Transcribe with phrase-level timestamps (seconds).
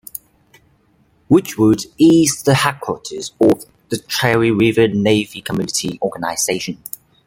[1.29, 6.81] Richwood is the headquarters of the Cherry River Navy community organization.